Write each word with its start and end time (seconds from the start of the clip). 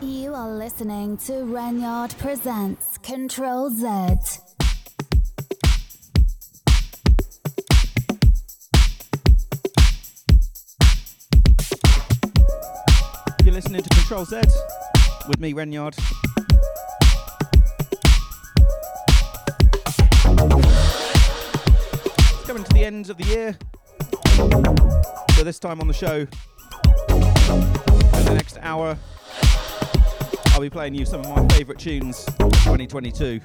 You 0.00 0.32
are 0.32 0.48
listening 0.48 1.16
to 1.26 1.32
Renyard 1.44 2.16
Presents 2.18 2.98
Control 2.98 3.68
Z. 3.68 3.86
You're 13.44 13.54
listening 13.54 13.82
to 13.82 13.88
Control 13.88 14.24
Z 14.24 14.42
with 15.26 15.40
me, 15.40 15.52
Renyard. 15.52 15.98
It's 22.30 22.46
coming 22.46 22.62
to 22.62 22.72
the 22.72 22.84
end 22.84 23.10
of 23.10 23.16
the 23.16 23.24
year. 23.24 23.58
So 25.34 25.42
this 25.42 25.58
time 25.58 25.80
on 25.80 25.88
the 25.88 25.92
show, 25.92 26.24
for 27.08 28.22
the 28.22 28.34
next 28.34 28.58
hour, 28.62 28.96
I'll 30.58 30.62
be 30.62 30.70
playing 30.70 30.96
you 30.96 31.06
some 31.06 31.20
of 31.20 31.28
my 31.28 31.46
favourite 31.54 31.78
tunes 31.78 32.24
2022. 32.24 33.40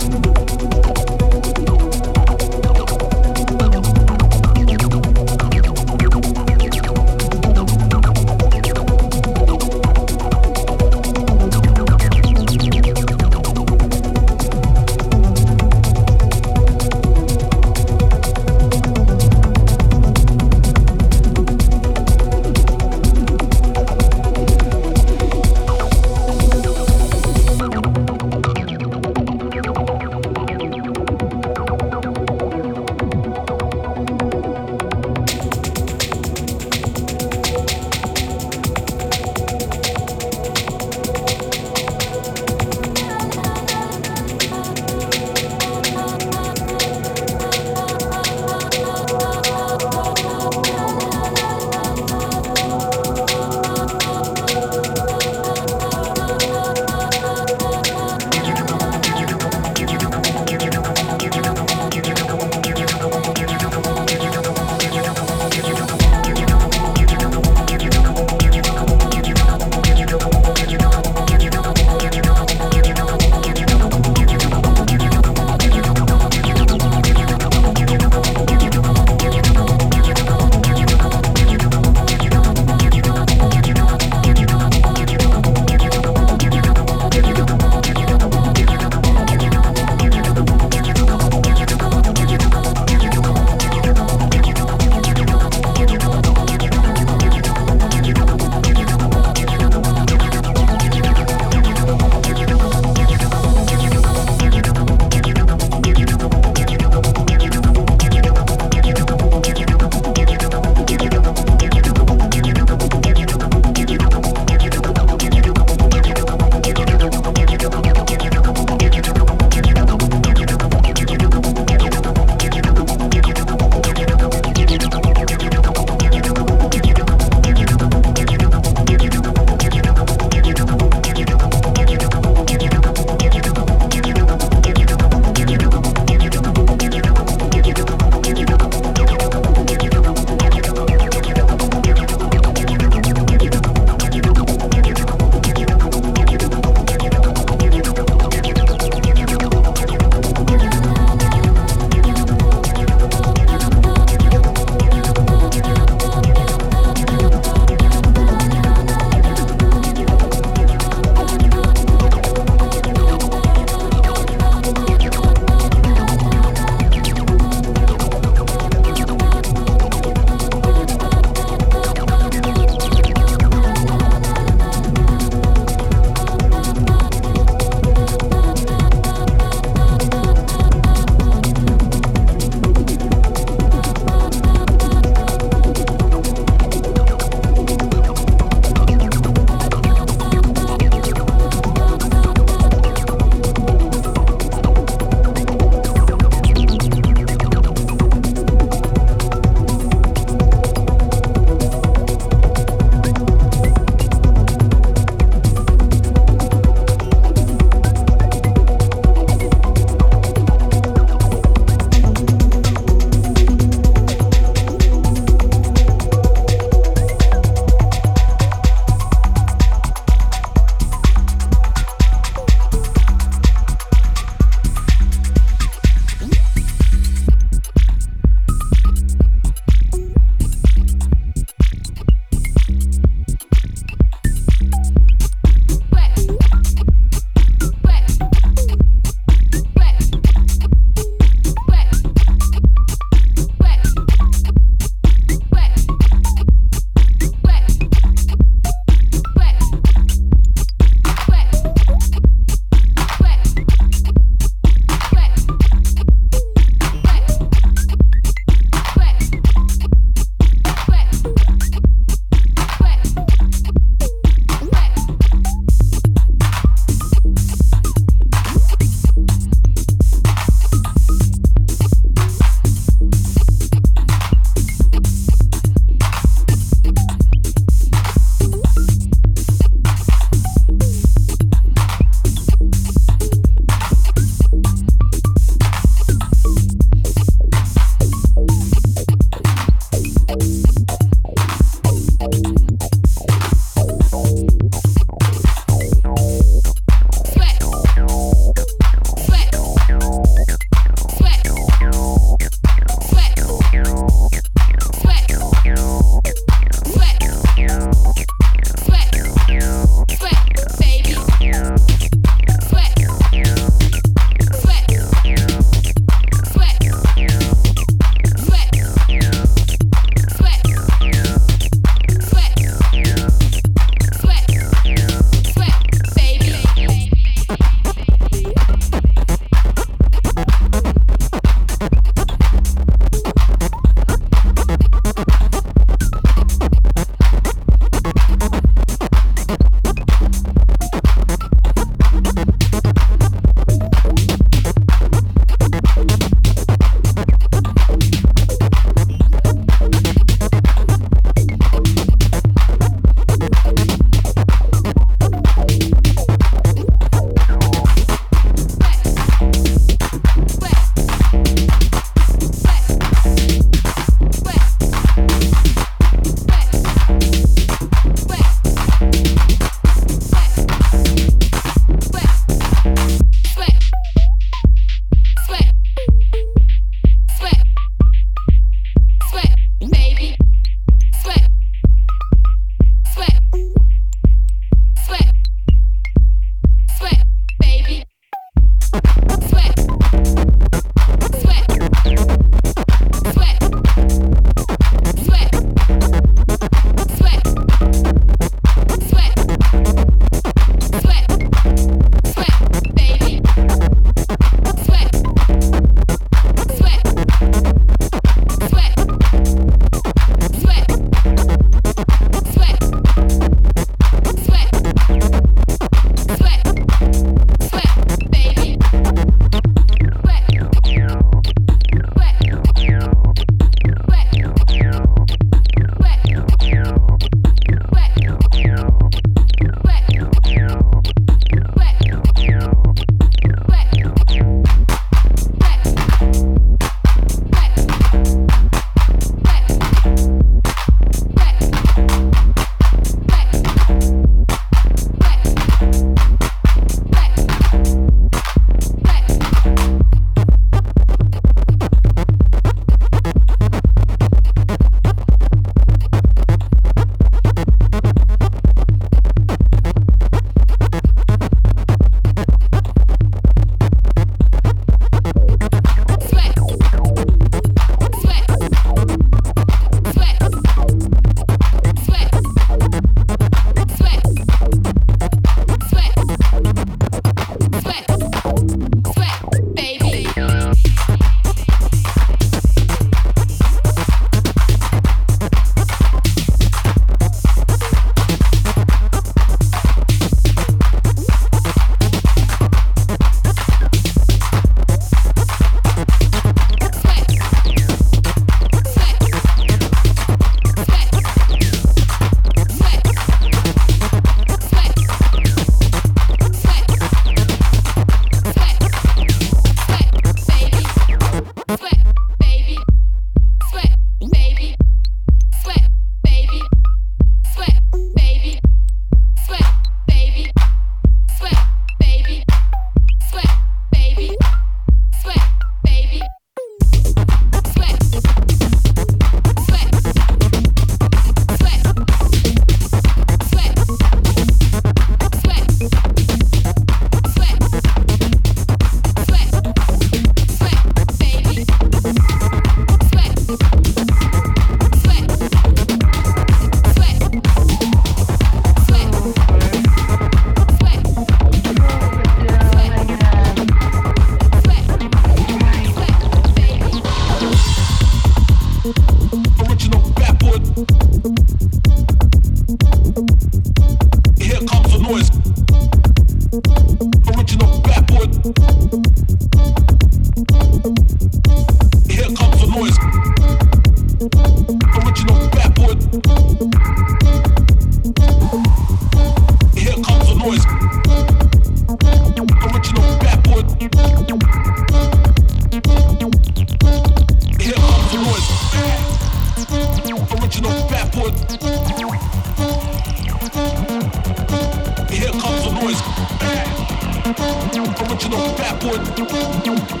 cuốn 598.83 600.00